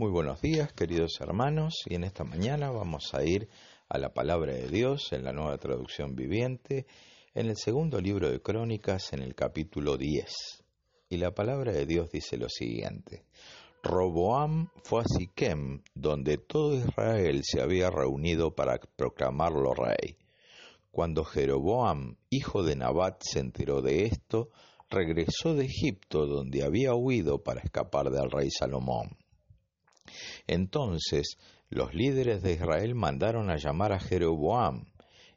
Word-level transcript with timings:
Muy 0.00 0.12
buenos 0.12 0.40
días, 0.40 0.72
queridos 0.72 1.20
hermanos, 1.20 1.82
y 1.86 1.96
en 1.96 2.04
esta 2.04 2.22
mañana 2.22 2.70
vamos 2.70 3.14
a 3.14 3.24
ir 3.24 3.48
a 3.88 3.98
la 3.98 4.14
palabra 4.14 4.52
de 4.52 4.68
Dios 4.68 5.12
en 5.12 5.24
la 5.24 5.32
nueva 5.32 5.58
traducción 5.58 6.14
viviente, 6.14 6.86
en 7.34 7.48
el 7.48 7.56
segundo 7.56 8.00
libro 8.00 8.30
de 8.30 8.40
Crónicas, 8.40 9.12
en 9.12 9.22
el 9.22 9.34
capítulo 9.34 9.96
10. 9.96 10.62
Y 11.08 11.16
la 11.16 11.34
palabra 11.34 11.72
de 11.72 11.84
Dios 11.84 12.10
dice 12.12 12.36
lo 12.36 12.48
siguiente. 12.48 13.24
Roboam 13.82 14.68
fue 14.84 15.00
a 15.00 15.04
Siquem, 15.04 15.82
donde 15.96 16.38
todo 16.38 16.76
Israel 16.76 17.40
se 17.42 17.60
había 17.60 17.90
reunido 17.90 18.54
para 18.54 18.78
proclamarlo 18.94 19.74
rey. 19.74 20.16
Cuando 20.92 21.24
Jeroboam, 21.24 22.14
hijo 22.30 22.62
de 22.62 22.76
Nabat, 22.76 23.20
se 23.24 23.40
enteró 23.40 23.82
de 23.82 24.04
esto, 24.04 24.50
regresó 24.88 25.56
de 25.56 25.64
Egipto, 25.64 26.28
donde 26.28 26.62
había 26.62 26.94
huido 26.94 27.42
para 27.42 27.62
escapar 27.62 28.10
del 28.10 28.30
rey 28.30 28.48
Salomón. 28.48 29.16
Entonces 30.46 31.38
los 31.70 31.94
líderes 31.94 32.42
de 32.42 32.52
Israel 32.52 32.94
mandaron 32.94 33.50
a 33.50 33.56
llamar 33.56 33.92
a 33.92 34.00
Jeroboam, 34.00 34.86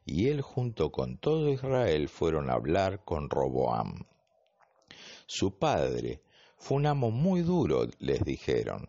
y 0.04 0.28
él 0.28 0.40
junto 0.40 0.90
con 0.90 1.18
todo 1.18 1.50
Israel 1.50 2.08
fueron 2.08 2.50
a 2.50 2.54
hablar 2.54 3.04
con 3.04 3.30
Roboam. 3.30 4.06
Su 5.26 5.58
padre 5.58 6.22
fue 6.56 6.78
un 6.78 6.86
amo 6.86 7.10
muy 7.10 7.42
duro, 7.42 7.86
les 7.98 8.24
dijeron. 8.24 8.88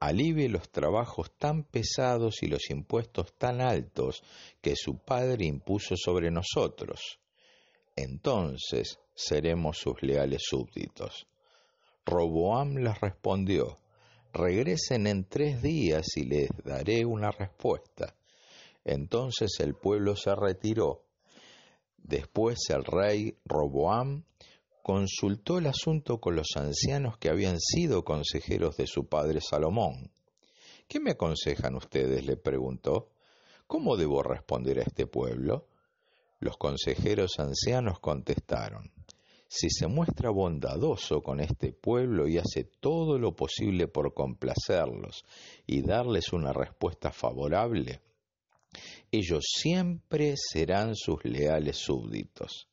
Alivie 0.00 0.48
los 0.48 0.68
trabajos 0.70 1.32
tan 1.38 1.64
pesados 1.64 2.42
y 2.42 2.46
los 2.46 2.68
impuestos 2.70 3.34
tan 3.38 3.60
altos 3.60 4.22
que 4.60 4.76
su 4.76 4.98
padre 4.98 5.46
impuso 5.46 5.96
sobre 5.96 6.30
nosotros. 6.30 7.18
Entonces 7.96 8.98
seremos 9.14 9.78
sus 9.78 10.02
leales 10.02 10.42
súbditos. 10.44 11.26
Roboam 12.04 12.76
les 12.76 13.00
respondió, 13.00 13.78
regresen 14.34 15.06
en 15.06 15.24
tres 15.24 15.62
días 15.62 16.16
y 16.16 16.24
les 16.24 16.48
daré 16.64 17.06
una 17.06 17.30
respuesta. 17.30 18.14
Entonces 18.84 19.52
el 19.60 19.74
pueblo 19.74 20.16
se 20.16 20.34
retiró. 20.34 21.04
Después 21.96 22.58
el 22.68 22.84
rey 22.84 23.38
Roboam 23.44 24.24
consultó 24.82 25.58
el 25.58 25.68
asunto 25.68 26.20
con 26.20 26.36
los 26.36 26.48
ancianos 26.56 27.16
que 27.16 27.30
habían 27.30 27.58
sido 27.58 28.04
consejeros 28.04 28.76
de 28.76 28.86
su 28.86 29.06
padre 29.06 29.40
Salomón. 29.40 30.10
¿Qué 30.88 31.00
me 31.00 31.12
aconsejan 31.12 31.76
ustedes? 31.76 32.26
le 32.26 32.36
preguntó. 32.36 33.10
¿Cómo 33.66 33.96
debo 33.96 34.22
responder 34.22 34.80
a 34.80 34.82
este 34.82 35.06
pueblo? 35.06 35.68
Los 36.40 36.58
consejeros 36.58 37.38
ancianos 37.38 38.00
contestaron 38.00 38.92
si 39.48 39.70
se 39.70 39.86
muestra 39.86 40.30
bondadoso 40.30 41.22
con 41.22 41.40
este 41.40 41.72
pueblo 41.72 42.26
y 42.28 42.38
hace 42.38 42.64
todo 42.64 43.18
lo 43.18 43.36
posible 43.36 43.88
por 43.88 44.14
complacerlos 44.14 45.24
y 45.66 45.82
darles 45.82 46.32
una 46.32 46.52
respuesta 46.52 47.12
favorable, 47.12 48.00
ellos 49.10 49.44
siempre 49.46 50.34
serán 50.36 50.96
sus 50.96 51.24
leales 51.24 51.76
súbditos. 51.76 52.68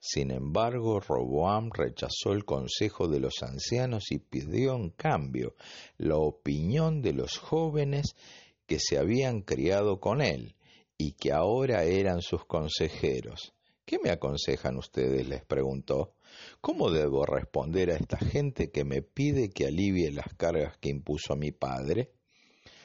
Sin 0.00 0.30
embargo, 0.30 1.00
Roboam 1.00 1.70
rechazó 1.72 2.32
el 2.32 2.44
consejo 2.44 3.08
de 3.08 3.20
los 3.20 3.42
ancianos 3.42 4.12
y 4.12 4.18
pidió 4.18 4.74
en 4.74 4.90
cambio 4.90 5.54
la 5.96 6.16
opinión 6.16 7.02
de 7.02 7.14
los 7.14 7.38
jóvenes 7.38 8.14
que 8.66 8.78
se 8.78 8.98
habían 8.98 9.40
criado 9.40 9.98
con 9.98 10.20
él 10.20 10.54
y 10.96 11.12
que 11.12 11.32
ahora 11.32 11.84
eran 11.84 12.22
sus 12.22 12.44
consejeros. 12.44 13.54
¿Qué 13.88 13.98
me 13.98 14.10
aconsejan 14.10 14.76
ustedes? 14.76 15.26
les 15.26 15.42
preguntó. 15.46 16.12
¿Cómo 16.60 16.90
debo 16.90 17.24
responder 17.24 17.90
a 17.90 17.96
esta 17.96 18.18
gente 18.18 18.70
que 18.70 18.84
me 18.84 19.00
pide 19.00 19.48
que 19.48 19.64
alivie 19.64 20.12
las 20.12 20.34
cargas 20.34 20.76
que 20.76 20.90
impuso 20.90 21.36
mi 21.36 21.52
padre? 21.52 22.12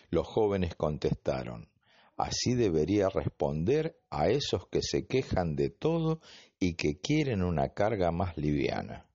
Los 0.09 0.25
jóvenes 0.25 0.75
contestaron, 0.75 1.67
así 2.15 2.55
debería 2.55 3.09
responder 3.09 3.99
a 4.09 4.29
esos 4.29 4.69
que 4.69 4.79
se 4.81 5.05
quejan 5.05 5.57
de 5.57 5.71
todo 5.71 6.21
y 6.57 6.75
que 6.75 7.01
quieren 7.01 7.43
una 7.43 7.73
carga 7.73 8.13
más 8.13 8.37
liviana. 8.37 9.05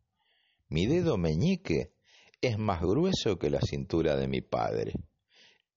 Mi 0.69 0.85
dedo 0.85 1.17
meñique 1.17 1.95
es 2.43 2.59
más 2.59 2.83
grueso 2.83 3.39
que 3.39 3.49
la 3.49 3.63
cintura 3.63 4.15
de 4.15 4.29
mi 4.29 4.43
padre. 4.43 4.93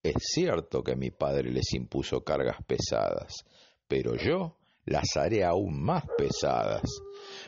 Es 0.03 0.15
cierto 0.17 0.83
que 0.83 0.97
mi 0.97 1.09
padre 1.09 1.53
les 1.53 1.73
impuso 1.73 2.25
cargas 2.25 2.57
pesadas, 2.67 3.45
pero 3.87 4.17
yo 4.17 4.57
las 4.85 5.15
haré 5.15 5.43
aún 5.43 5.81
más 5.81 6.03
pesadas. 6.17 6.83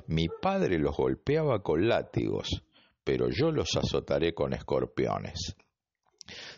Mi 0.07 0.27
padre 0.41 0.77
los 0.79 0.95
golpeaba 0.95 1.61
con 1.61 1.87
látigos, 1.87 2.63
pero 3.03 3.29
yo 3.29 3.51
los 3.51 3.75
azotaré 3.75 4.33
con 4.33 4.53
escorpiones. 4.53 5.55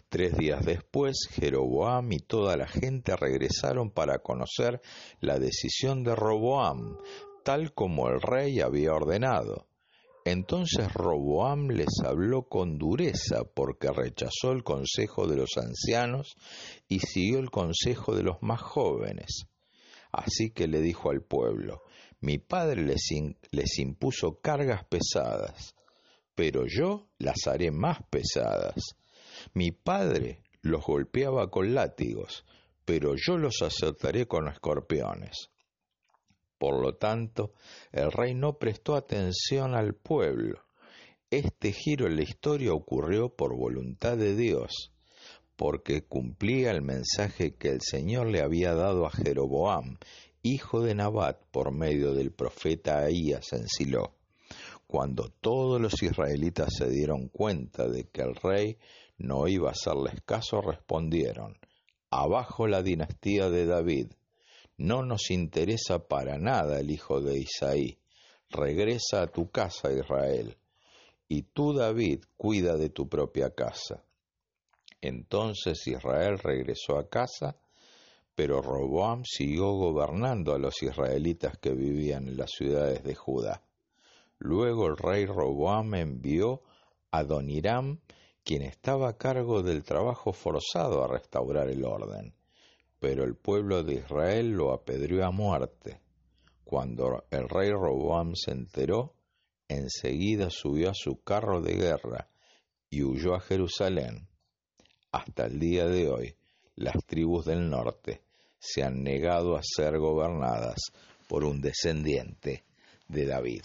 Tres 0.10 0.38
días 0.38 0.64
después, 0.64 1.28
Jeroboam 1.32 2.12
y 2.12 2.20
toda 2.20 2.56
la 2.56 2.68
gente 2.68 3.16
regresaron 3.16 3.90
para 3.90 4.20
conocer 4.20 4.82
la 5.20 5.40
decisión 5.40 6.04
de 6.04 6.16
Roboam, 6.16 6.98
tal 7.44 7.74
como 7.74 8.08
el 8.10 8.22
rey 8.22 8.60
había 8.62 8.94
ordenado. 8.94 9.68
Entonces 10.24 10.92
Roboam 10.94 11.70
les 11.70 12.00
habló 12.04 12.44
con 12.44 12.78
dureza 12.78 13.44
porque 13.44 13.92
rechazó 13.92 14.52
el 14.52 14.64
consejo 14.64 15.28
de 15.28 15.38
los 15.38 15.52
ancianos 15.58 16.36
y 16.88 17.00
siguió 17.00 17.40
el 17.40 17.52
consejo 17.52 18.16
de 18.16 18.24
los 18.24 18.38
más 18.42 18.62
jóvenes. 18.62 19.46
Así 20.16 20.52
que 20.52 20.68
le 20.68 20.80
dijo 20.80 21.10
al 21.10 21.22
pueblo, 21.22 21.84
mi 22.22 22.38
padre 22.38 22.84
les, 22.84 23.80
impuso 23.80 24.40
cargas 24.40 24.86
pesadas, 24.86 25.76
pero 26.34 26.66
yo 26.68 27.10
las 27.18 27.48
haré 27.48 27.70
más 27.70 28.00
pesadas. 28.10 28.96
Mi 29.54 29.72
padre 29.72 30.42
los 30.62 30.86
golpeaba 30.86 31.52
con 31.52 31.76
látigos, 31.76 32.46
pero 32.86 33.16
yo 33.18 33.38
los 33.38 33.62
azotaré 33.62 34.26
con 34.26 34.48
escorpiones. 34.48 35.50
Por 36.58 36.82
lo 36.82 36.96
tanto, 36.96 37.52
el 37.92 38.10
rey 38.10 38.34
no 38.34 38.58
prestó 38.58 38.96
atención 38.96 39.76
al 39.76 39.96
pueblo. 39.96 40.64
Este 41.30 41.74
giro 41.74 42.08
en 42.08 42.16
la 42.16 42.24
historia 42.24 42.74
ocurrió 42.74 43.36
por 43.36 43.54
voluntad 43.54 44.16
de 44.16 44.34
Dios 44.34 44.95
porque 45.56 46.04
cumplía 46.04 46.72
el 46.72 46.82
mensaje 46.82 47.56
que 47.56 47.70
el 47.70 47.82
Señor 47.82 48.28
le 48.28 48.42
había 48.42 48.74
dado 48.74 49.06
a 49.06 49.12
Jeroboam, 49.12 49.98
hijo 50.44 50.82
de 50.82 50.96
Nabat, 50.96 51.40
por 51.52 51.72
medio 51.72 52.14
del 52.14 52.32
profeta 52.32 53.00
Ahías 53.00 53.54
en 53.54 53.68
Silo. 53.68 54.14
Cuando 54.88 55.30
todos 55.42 55.82
los 55.82 56.02
israelitas 56.04 56.74
se 56.78 56.90
dieron 56.90 57.30
cuenta 57.30 57.88
de 57.88 58.06
que 58.06 58.22
el 58.22 58.36
rey 58.36 58.78
no 59.18 59.48
iba 59.48 59.70
a 59.70 59.72
hacerles 59.72 60.22
caso, 60.26 60.62
respondieron, 60.62 61.58
Abajo 62.12 62.68
la 62.68 62.84
dinastía 62.84 63.50
de 63.50 63.66
David, 63.66 64.12
no 64.78 65.04
nos 65.04 65.32
interesa 65.32 66.08
para 66.08 66.38
nada 66.38 66.80
el 66.80 66.92
hijo 66.92 67.22
de 67.22 67.40
Isaí, 67.40 67.98
regresa 68.50 69.24
a 69.24 69.28
tu 69.28 69.50
casa, 69.50 69.92
Israel, 69.92 70.58
y 71.28 71.42
tú, 71.42 71.74
David, 71.74 72.24
cuida 72.38 72.78
de 72.78 72.90
tu 72.90 73.10
propia 73.10 73.50
casa. 73.50 74.04
Entonces 75.08 75.86
Israel 75.86 76.40
regresó 76.40 76.98
a 76.98 77.08
casa, 77.08 77.56
pero 78.34 78.64
Roboam 78.64 79.24
siguió 79.24 79.72
gobernando 79.74 80.56
a 80.56 80.58
los 80.58 80.82
israelitas 80.82 81.60
que 81.60 81.74
vivían 81.74 82.28
en 82.28 82.38
las 82.38 82.50
ciudades 82.50 83.04
de 83.04 83.14
Judá. 83.14 83.62
Luego 84.40 84.88
el 84.88 84.98
rey 84.98 85.28
Roboam 85.28 85.94
envió 85.94 86.64
a 87.12 87.24
Doniram, 87.24 88.00
quien 88.44 88.64
estaba 88.64 89.10
a 89.10 89.18
cargo 89.18 89.62
del 89.62 89.84
trabajo 89.84 90.34
forzado 90.34 91.04
a 91.04 91.08
restaurar 91.08 91.70
el 91.70 91.86
orden, 91.86 92.34
pero 93.00 93.26
el 93.26 93.36
pueblo 93.36 93.84
de 93.84 93.96
Israel 93.96 94.54
lo 94.54 94.74
apedreó 94.74 95.24
a 95.24 95.32
muerte. 95.32 96.02
Cuando 96.64 97.26
el 97.30 97.48
rey 97.48 97.70
Roboam 97.70 98.34
se 98.34 98.54
enteró, 98.54 99.14
enseguida 99.68 100.50
subió 100.50 100.90
a 100.90 100.96
su 100.96 101.22
carro 101.22 101.62
de 101.62 101.76
guerra 101.76 102.28
y 102.90 103.04
huyó 103.04 103.36
a 103.36 103.40
Jerusalén 103.40 104.28
hasta 105.16 105.46
el 105.46 105.60
día 105.60 105.88
de 105.88 106.10
hoy, 106.10 106.36
las 106.76 106.98
tribus 107.06 107.46
del 107.46 107.70
norte 107.70 108.22
se 108.60 108.84
han 108.84 109.02
negado 109.02 109.56
a 109.56 109.62
ser 109.64 109.98
gobernadas 109.98 110.92
por 111.30 111.46
un 111.46 111.62
descendiente 111.62 112.66
de 113.08 113.26
David. 113.26 113.64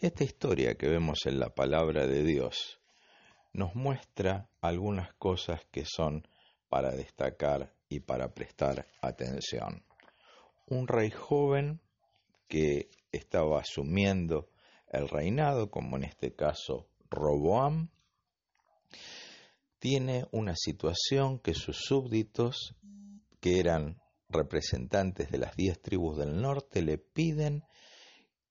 Esta 0.00 0.22
historia 0.22 0.76
que 0.76 0.88
vemos 0.88 1.26
en 1.26 1.40
la 1.40 1.50
palabra 1.50 2.06
de 2.06 2.22
Dios 2.22 2.80
nos 3.52 3.74
muestra 3.74 4.48
algunas 4.60 5.12
cosas 5.14 5.62
que 5.72 5.84
son 5.84 6.28
para 6.68 6.92
destacar 6.92 7.74
y 7.88 7.98
para 7.98 8.32
prestar 8.32 8.86
atención. 9.02 9.82
Un 10.68 10.86
rey 10.86 11.10
joven 11.10 11.80
que 12.46 12.88
estaba 13.10 13.60
asumiendo 13.60 14.48
el 14.92 15.08
reinado, 15.08 15.70
como 15.70 15.96
en 15.96 16.04
este 16.04 16.32
caso 16.36 16.86
Roboam, 17.10 17.90
tiene 19.80 20.26
una 20.30 20.54
situación 20.56 21.38
que 21.38 21.54
sus 21.54 21.78
súbditos, 21.78 22.76
que 23.40 23.58
eran 23.58 24.00
representantes 24.28 25.30
de 25.30 25.38
las 25.38 25.56
diez 25.56 25.80
tribus 25.80 26.18
del 26.18 26.40
norte, 26.40 26.82
le 26.82 26.98
piden 26.98 27.64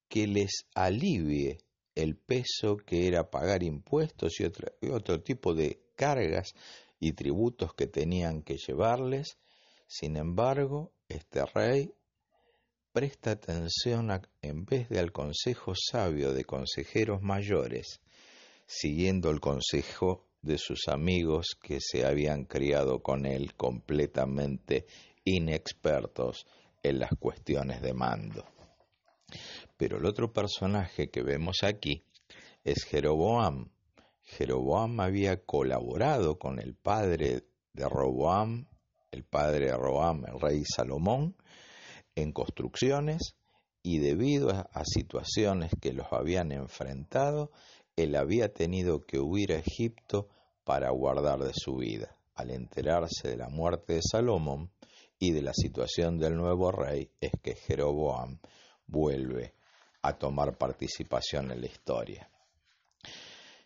que 0.09 0.25
les 0.27 0.65
alivie 0.73 1.59
el 1.93 2.17
peso 2.17 2.77
que 2.77 3.07
era 3.07 3.29
pagar 3.29 3.61
impuestos 3.61 4.39
y 4.39 4.45
otro, 4.89 5.21
tipo 5.21 5.53
de 5.53 5.83
cargas 5.95 6.53
y 6.99 7.13
tributos 7.13 7.75
que 7.75 7.85
tenían 7.85 8.41
que 8.41 8.57
llevarles. 8.57 9.37
Sin 9.87 10.17
embargo, 10.17 10.91
este 11.07 11.45
rey 11.45 11.93
presta 12.91 13.31
atención 13.31 14.09
en 14.41 14.65
vez 14.65 14.89
de 14.89 14.99
al 14.99 15.11
consejo 15.11 15.73
sabio 15.75 16.33
de 16.33 16.43
consejeros 16.43 17.21
mayores, 17.21 18.01
siguiendo 18.65 19.29
el 19.29 19.39
consejo 19.39 20.28
de 20.41 20.57
sus 20.57 20.87
amigos 20.87 21.57
que 21.61 21.79
se 21.81 22.05
habían 22.05 22.45
criado 22.45 23.01
con 23.01 23.25
él 23.25 23.55
completamente 23.55 24.85
inexpertos 25.23 26.45
en 26.83 26.99
las 26.99 27.11
cuestiones 27.19 27.81
de 27.81 27.93
mando. 27.93 28.45
Pero 29.77 29.97
el 29.97 30.05
otro 30.05 30.33
personaje 30.33 31.09
que 31.09 31.21
vemos 31.21 31.63
aquí 31.63 32.03
es 32.63 32.83
Jeroboam. 32.83 33.69
Jeroboam 34.23 34.99
había 34.99 35.43
colaborado 35.43 36.37
con 36.37 36.59
el 36.59 36.75
padre 36.75 37.43
de 37.73 37.89
Roboam, 37.89 38.67
el 39.11 39.23
padre 39.23 39.67
de 39.67 39.77
Roboam, 39.77 40.25
el 40.25 40.39
rey 40.39 40.63
Salomón, 40.65 41.35
en 42.15 42.31
construcciones 42.31 43.35
y 43.81 43.99
debido 43.99 44.49
a, 44.49 44.83
situaciones 44.83 45.71
que 45.81 45.93
los 45.93 46.07
habían 46.11 46.51
enfrentado, 46.51 47.51
él 48.03 48.15
había 48.15 48.53
tenido 48.53 49.05
que 49.05 49.19
huir 49.19 49.51
a 49.51 49.59
Egipto 49.59 50.29
para 50.63 50.89
guardar 50.91 51.39
de 51.39 51.53
su 51.53 51.75
vida. 51.75 52.15
Al 52.33 52.51
enterarse 52.51 53.27
de 53.27 53.35
la 53.35 53.49
muerte 53.49 53.95
de 53.95 54.01
Salomón 54.01 54.71
y 55.19 55.31
de 55.31 55.41
la 55.41 55.53
situación 55.53 56.17
del 56.17 56.37
nuevo 56.37 56.71
rey, 56.71 57.11
es 57.19 57.31
que 57.41 57.55
Jeroboam 57.55 58.39
vuelve 58.87 59.53
a 60.01 60.17
tomar 60.17 60.57
participación 60.57 61.51
en 61.51 61.59
la 61.59 61.67
historia. 61.67 62.29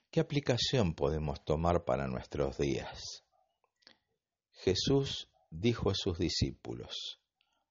¿Qué 0.09 0.19
aplicación 0.19 0.95
podemos 0.95 1.45
tomar 1.45 1.86
para 1.86 2.07
nuestros 2.07 2.57
días? 2.57 3.24
Jesús 4.53 5.29
dijo 5.51 5.91
a 5.91 5.95
sus 5.95 6.18
discípulos, 6.18 7.19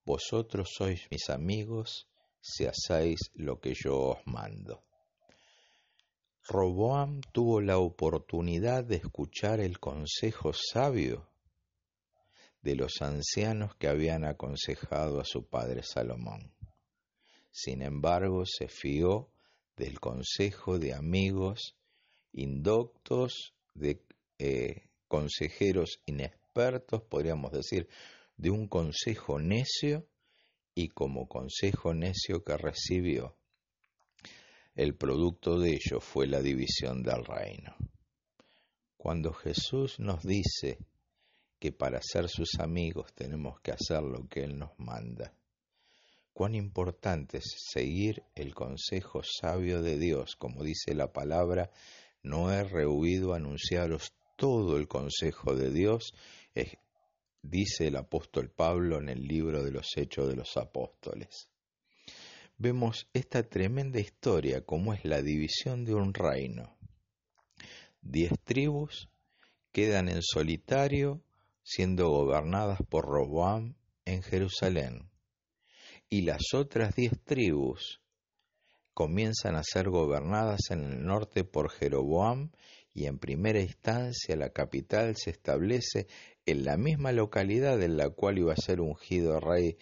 Vosotros 0.05 0.69
sois 0.77 1.07
mis 1.11 1.29
amigos 1.29 2.07
si 2.39 2.65
hacéis 2.65 3.31
lo 3.33 3.59
que 3.59 3.73
yo 3.73 3.99
os 3.99 4.19
mando. 4.25 4.83
Roboam 6.47 7.21
tuvo 7.31 7.61
la 7.61 7.77
oportunidad 7.77 8.83
de 8.83 8.97
escuchar 8.97 9.61
el 9.61 9.79
consejo 9.79 10.51
sabio 10.53 11.25
de 12.61 12.75
los 12.75 13.01
ancianos 13.01 13.75
que 13.75 13.87
habían 13.87 14.25
aconsejado 14.25 15.21
a 15.21 15.25
su 15.25 15.45
padre 15.45 15.83
Salomón. 15.83 16.51
Sin 17.51 17.81
embargo, 17.81 18.45
se 18.45 18.67
fió 18.67 19.29
del 19.77 19.99
consejo 19.99 20.79
de 20.79 20.93
amigos 20.93 21.75
indoctos, 22.33 23.53
de 23.73 24.03
eh, 24.39 24.87
consejeros 25.07 26.01
inexpertos, 26.05 27.03
podríamos 27.03 27.51
decir, 27.51 27.87
de 28.37 28.49
un 28.49 28.67
consejo 28.67 29.39
necio 29.39 30.07
y 30.75 30.89
como 30.89 31.27
consejo 31.27 31.93
necio 31.93 32.43
que 32.43 32.57
recibió, 32.57 33.37
el 34.75 34.95
producto 34.95 35.59
de 35.59 35.73
ello 35.73 35.99
fue 35.99 36.27
la 36.27 36.41
división 36.41 37.03
del 37.03 37.23
reino. 37.25 37.75
Cuando 38.97 39.33
Jesús 39.33 39.99
nos 39.99 40.23
dice 40.23 40.79
que 41.59 41.71
para 41.71 42.01
ser 42.01 42.27
sus 42.27 42.59
amigos 42.59 43.13
tenemos 43.13 43.59
que 43.61 43.71
hacer 43.71 44.01
lo 44.01 44.27
que 44.27 44.43
Él 44.43 44.57
nos 44.57 44.71
manda, 44.79 45.33
cuán 46.33 46.55
importante 46.55 47.37
es 47.37 47.55
seguir 47.71 48.23
el 48.33 48.55
consejo 48.55 49.21
sabio 49.23 49.81
de 49.81 49.99
Dios, 49.99 50.35
como 50.35 50.63
dice 50.63 50.95
la 50.95 51.13
palabra, 51.13 51.69
no 52.23 52.51
he 52.51 52.63
rehuido 52.63 53.33
anunciaros 53.33 54.13
todo 54.35 54.77
el 54.77 54.87
consejo 54.87 55.55
de 55.55 55.71
Dios, 55.71 56.13
dice 57.43 57.87
el 57.87 57.97
apóstol 57.97 58.49
Pablo 58.49 58.97
en 58.97 59.09
el 59.09 59.27
libro 59.27 59.63
de 59.63 59.71
los 59.71 59.95
Hechos 59.95 60.27
de 60.29 60.35
los 60.35 60.57
Apóstoles. 60.57 61.49
Vemos 62.65 63.09
esta 63.11 63.43
tremenda 63.43 63.99
historia 63.99 64.61
como 64.61 64.93
es 64.93 65.03
la 65.03 65.21
división 65.21 65.83
de 65.83 65.95
un 65.95 66.13
reino. 66.13 66.77
Diez 68.01 68.31
tribus 68.45 69.09
quedan 69.73 70.07
en 70.07 70.21
solitario 70.21 71.21
siendo 71.61 72.07
gobernadas 72.07 72.79
por 72.87 73.03
Roboam 73.03 73.75
en 74.05 74.21
Jerusalén 74.21 75.09
y 76.09 76.21
las 76.21 76.53
otras 76.53 76.95
diez 76.95 77.11
tribus 77.25 77.99
comienzan 78.93 79.55
a 79.55 79.63
ser 79.65 79.89
gobernadas 79.89 80.61
en 80.69 80.85
el 80.85 81.05
norte 81.05 81.43
por 81.43 81.69
Jeroboam 81.69 82.51
y 82.93 83.07
en 83.07 83.19
primera 83.19 83.59
instancia 83.59 84.37
la 84.37 84.51
capital 84.51 85.17
se 85.17 85.31
establece 85.31 86.07
en 86.45 86.63
la 86.63 86.77
misma 86.77 87.11
localidad 87.11 87.83
en 87.83 87.97
la 87.97 88.09
cual 88.09 88.37
iba 88.37 88.53
a 88.53 88.55
ser 88.55 88.79
ungido 88.79 89.41
rey 89.41 89.77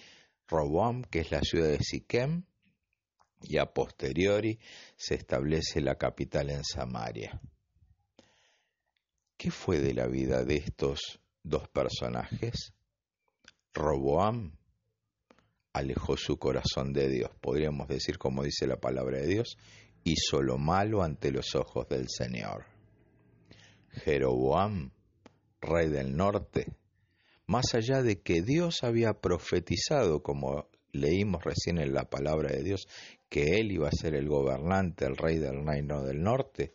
Roboam, 0.48 1.04
que 1.04 1.20
es 1.20 1.32
la 1.32 1.42
ciudad 1.42 1.70
de 1.70 1.80
Siquem, 1.80 2.46
y 3.42 3.58
a 3.58 3.66
posteriori 3.66 4.60
se 4.96 5.16
establece 5.16 5.82
la 5.82 5.96
capital 5.96 6.50
en 6.50 6.64
Samaria. 6.64 7.40
¿Qué 9.38 9.52
fue 9.52 9.80
de 9.80 9.94
la 9.94 10.08
vida 10.08 10.44
de 10.44 10.58
estos 10.58 11.20
dos 11.44 11.68
personajes? 11.70 12.74
Roboam 13.74 14.58
alejó 15.74 16.18
su 16.18 16.38
corazón 16.38 16.94
de 16.94 17.10
Dios, 17.10 17.32
podríamos 17.40 17.88
decir 17.88 18.18
como 18.18 18.44
dice 18.44 18.68
la 18.68 18.80
palabra 18.80 19.20
de 19.20 19.28
Dios, 19.28 19.58
hizo 20.04 20.42
lo 20.42 20.58
malo 20.58 21.04
ante 21.04 21.32
los 21.32 21.56
ojos 21.56 21.88
del 21.88 22.08
Señor. 22.10 22.66
Jeroboam 23.90 24.92
rey 25.62 25.90
del 25.90 26.16
norte, 26.16 26.74
más 27.46 27.74
allá 27.74 28.02
de 28.02 28.22
que 28.22 28.42
Dios 28.42 28.84
había 28.84 29.14
profetizado, 29.22 30.24
como 30.24 30.68
leímos 30.94 31.44
recién 31.44 31.78
en 31.80 31.94
la 31.94 32.10
palabra 32.10 32.50
de 32.50 32.64
Dios, 32.64 32.88
que 33.30 33.60
él 33.60 33.72
iba 33.72 33.88
a 33.88 33.92
ser 33.92 34.16
el 34.16 34.28
gobernante, 34.28 35.06
el 35.06 35.16
rey 35.16 35.38
del 35.38 35.66
reino 35.66 36.04
del 36.04 36.22
norte, 36.22 36.74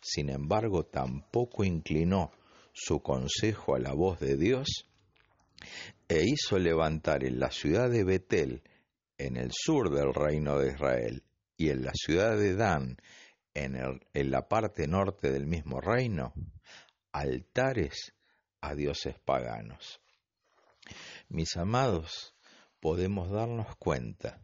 sin 0.00 0.30
embargo 0.30 0.84
tampoco 0.84 1.64
inclinó 1.64 2.32
su 2.72 3.00
consejo 3.02 3.74
a 3.74 3.78
la 3.78 3.92
voz 3.92 4.18
de 4.18 4.36
Dios 4.36 4.86
e 6.08 6.24
hizo 6.24 6.58
levantar 6.58 7.24
en 7.24 7.38
la 7.38 7.50
ciudad 7.50 7.88
de 7.88 8.04
Betel, 8.04 8.62
en 9.16 9.36
el 9.36 9.50
sur 9.52 9.90
del 9.90 10.12
reino 10.12 10.58
de 10.58 10.72
Israel, 10.72 11.22
y 11.56 11.70
en 11.70 11.84
la 11.84 11.92
ciudad 11.94 12.36
de 12.36 12.56
Dan, 12.56 12.96
en, 13.54 13.76
en 14.12 14.30
la 14.30 14.48
parte 14.48 14.88
norte 14.88 15.30
del 15.30 15.46
mismo 15.46 15.80
reino, 15.80 16.34
altares 17.12 18.12
a 18.60 18.74
dioses 18.74 19.18
paganos. 19.24 20.00
Mis 21.28 21.56
amados, 21.56 22.34
podemos 22.82 23.30
darnos 23.30 23.76
cuenta 23.76 24.42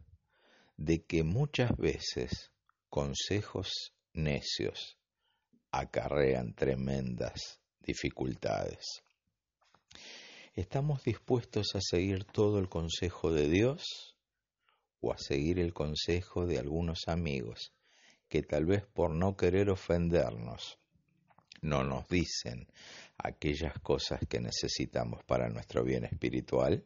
de 0.77 1.03
que 1.03 1.23
muchas 1.23 1.75
veces 1.75 2.53
consejos 2.87 3.93
necios 4.13 4.97
acarrean 5.71 6.53
tremendas 6.53 7.59
dificultades. 7.81 9.03
¿Estamos 10.55 11.03
dispuestos 11.03 11.75
a 11.75 11.81
seguir 11.81 12.23
todo 12.23 12.59
el 12.59 12.69
consejo 12.69 13.29
de 13.29 13.49
Dios 13.49 14.15
o 15.01 15.11
a 15.11 15.17
seguir 15.17 15.59
el 15.59 15.73
consejo 15.73 16.45
de 16.45 16.59
algunos 16.59 17.09
amigos 17.09 17.73
que 18.29 18.41
tal 18.41 18.65
vez 18.65 18.85
por 18.85 19.11
no 19.11 19.35
querer 19.35 19.69
ofendernos 19.69 20.79
no 21.61 21.83
nos 21.83 22.07
dicen 22.07 22.71
aquellas 23.17 23.77
cosas 23.79 24.21
que 24.29 24.39
necesitamos 24.39 25.25
para 25.25 25.49
nuestro 25.49 25.83
bien 25.83 26.05
espiritual? 26.05 26.85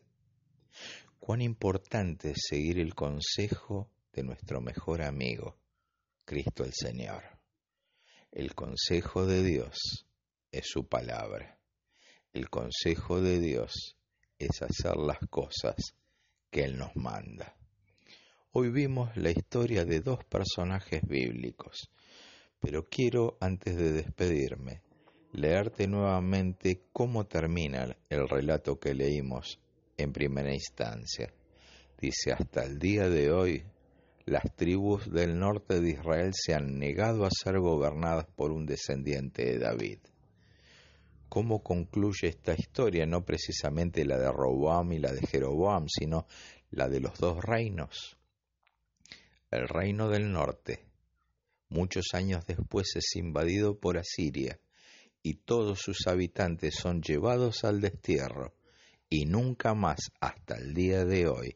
Cuán 1.25 1.41
importante 1.41 2.31
es 2.31 2.47
seguir 2.49 2.79
el 2.79 2.95
consejo 2.95 3.89
de 4.11 4.23
nuestro 4.23 4.59
mejor 4.59 5.01
amigo, 5.01 5.55
Cristo 6.25 6.65
el 6.65 6.73
Señor. 6.73 7.23
El 8.29 8.53
consejo 8.53 9.25
de 9.25 9.41
Dios 9.41 10.05
es 10.51 10.67
su 10.67 10.85
palabra. 10.89 11.57
El 12.33 12.49
consejo 12.49 13.21
de 13.21 13.39
Dios 13.39 13.95
es 14.37 14.61
hacer 14.61 14.97
las 14.97 15.19
cosas 15.29 15.95
que 16.51 16.65
Él 16.65 16.77
nos 16.77 16.93
manda. 16.97 17.55
Hoy 18.51 18.69
vimos 18.69 19.15
la 19.15 19.31
historia 19.31 19.85
de 19.85 20.01
dos 20.01 20.25
personajes 20.25 21.03
bíblicos, 21.07 21.89
pero 22.59 22.89
quiero, 22.89 23.37
antes 23.39 23.77
de 23.77 23.93
despedirme, 23.93 24.81
leerte 25.31 25.87
nuevamente 25.87 26.83
cómo 26.91 27.27
termina 27.27 27.95
el 28.09 28.27
relato 28.27 28.77
que 28.77 28.93
leímos 28.93 29.61
en 29.97 30.11
primera 30.11 30.53
instancia. 30.53 31.33
Dice, 31.99 32.33
hasta 32.33 32.63
el 32.63 32.79
día 32.79 33.09
de 33.09 33.31
hoy, 33.31 33.63
las 34.25 34.43
tribus 34.55 35.11
del 35.11 35.37
norte 35.37 35.79
de 35.79 35.91
Israel 35.91 36.31
se 36.33 36.53
han 36.53 36.77
negado 36.77 37.25
a 37.25 37.29
ser 37.31 37.59
gobernadas 37.59 38.25
por 38.35 38.51
un 38.51 38.65
descendiente 38.65 39.45
de 39.45 39.59
David. 39.59 39.99
¿Cómo 41.29 41.63
concluye 41.63 42.27
esta 42.27 42.53
historia? 42.53 43.05
No 43.05 43.25
precisamente 43.25 44.05
la 44.05 44.17
de 44.17 44.31
Roboam 44.31 44.93
y 44.93 44.99
la 44.99 45.11
de 45.11 45.25
Jeroboam, 45.25 45.87
sino 45.87 46.27
la 46.71 46.87
de 46.89 46.99
los 46.99 47.17
dos 47.19 47.43
reinos. 47.43 48.17
El 49.49 49.67
reino 49.67 50.09
del 50.09 50.31
norte, 50.31 50.85
muchos 51.69 52.07
años 52.13 52.45
después, 52.45 52.95
es 52.95 53.15
invadido 53.15 53.79
por 53.79 53.97
Asiria 53.97 54.59
y 55.21 55.35
todos 55.35 55.79
sus 55.79 56.07
habitantes 56.07 56.75
son 56.75 57.01
llevados 57.01 57.63
al 57.63 57.81
destierro 57.81 58.53
y 59.13 59.25
nunca 59.25 59.75
más 59.75 60.11
hasta 60.21 60.55
el 60.55 60.73
día 60.73 61.05
de 61.05 61.27
hoy, 61.27 61.55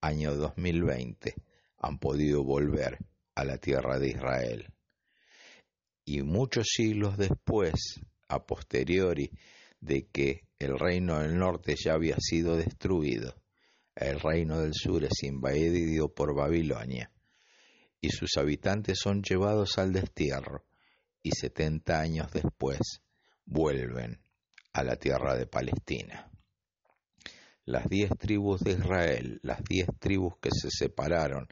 año 0.00 0.34
2020, 0.34 1.36
han 1.78 2.00
podido 2.00 2.42
volver 2.42 2.98
a 3.36 3.44
la 3.44 3.58
tierra 3.58 4.00
de 4.00 4.08
Israel. 4.08 4.72
Y 6.04 6.22
muchos 6.22 6.66
siglos 6.68 7.16
después, 7.16 8.00
a 8.26 8.44
posteriori 8.44 9.30
de 9.78 10.08
que 10.08 10.48
el 10.58 10.76
reino 10.76 11.20
del 11.20 11.38
norte 11.38 11.76
ya 11.76 11.92
había 11.92 12.16
sido 12.18 12.56
destruido, 12.56 13.36
el 13.94 14.18
reino 14.18 14.58
del 14.58 14.74
sur 14.74 15.04
es 15.04 15.22
invadido 15.22 16.12
por 16.12 16.34
Babilonia, 16.34 17.12
y 18.00 18.10
sus 18.10 18.36
habitantes 18.36 18.98
son 19.00 19.22
llevados 19.22 19.78
al 19.78 19.92
destierro, 19.92 20.64
y 21.22 21.30
setenta 21.30 22.00
años 22.00 22.32
después 22.32 22.80
vuelven 23.44 24.18
a 24.72 24.82
la 24.82 24.96
tierra 24.96 25.36
de 25.36 25.46
Palestina 25.46 26.32
las 27.66 27.88
diez 27.88 28.10
tribus 28.16 28.60
de 28.60 28.72
Israel, 28.72 29.40
las 29.42 29.62
diez 29.64 29.88
tribus 29.98 30.34
que 30.40 30.50
se 30.52 30.70
separaron 30.70 31.48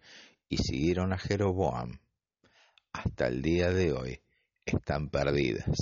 y 0.48 0.58
siguieron 0.58 1.12
a 1.12 1.18
Jeroboam, 1.18 1.98
hasta 2.92 3.26
el 3.26 3.42
día 3.42 3.70
de 3.70 3.92
hoy 3.92 4.22
están 4.64 5.08
perdidas. 5.08 5.76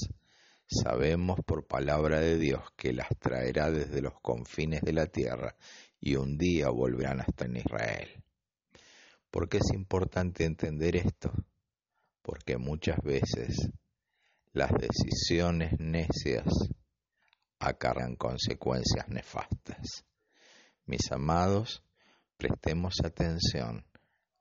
Sabemos 0.66 1.38
por 1.44 1.66
palabra 1.66 2.18
de 2.18 2.38
Dios 2.38 2.62
que 2.76 2.94
las 2.94 3.08
traerá 3.18 3.70
desde 3.70 4.00
los 4.00 4.18
confines 4.22 4.80
de 4.80 4.94
la 4.94 5.06
tierra 5.06 5.54
y 6.00 6.16
un 6.16 6.38
día 6.38 6.70
volverán 6.70 7.20
hasta 7.20 7.44
en 7.44 7.58
Israel. 7.58 8.08
¿Por 9.30 9.50
qué 9.50 9.58
es 9.58 9.70
importante 9.74 10.44
entender 10.44 10.96
esto? 10.96 11.30
Porque 12.22 12.56
muchas 12.56 12.96
veces 13.02 13.68
las 14.54 14.70
decisiones 14.72 15.78
necias 15.78 16.46
acarran 17.58 18.16
consecuencias 18.16 19.06
nefastas. 19.08 20.04
Mis 20.92 21.10
amados, 21.10 21.82
prestemos 22.36 22.96
atención 23.02 23.82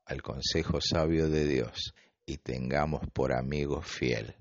al 0.04 0.20
consejo 0.20 0.82
sabio 0.82 1.30
de 1.30 1.46
Dios 1.46 1.94
y 2.26 2.36
tengamos 2.36 3.00
por 3.14 3.32
amigo 3.32 3.80
fiel 3.80 4.36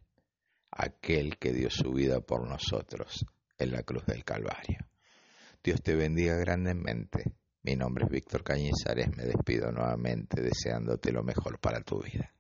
aquel 0.71 1.37
que 1.37 1.53
dio 1.53 1.69
su 1.69 1.93
vida 1.93 2.19
por 2.19 2.45
nosotros 2.45 3.25
en 3.57 3.71
la 3.71 3.83
cruz 3.83 4.05
del 4.07 4.25
Calvario. 4.25 4.89
Dios 5.63 5.81
te 5.81 5.95
bendiga 5.95 6.35
grandemente. 6.35 7.31
Mi 7.63 7.77
nombre 7.77 8.03
es 8.03 8.11
Víctor 8.11 8.43
Cañizares. 8.43 9.15
Me 9.15 9.23
despido 9.23 9.71
nuevamente 9.71 10.41
deseándote 10.41 11.13
lo 11.13 11.23
mejor 11.23 11.61
para 11.61 11.79
tu 11.79 12.01
vida. 12.01 12.35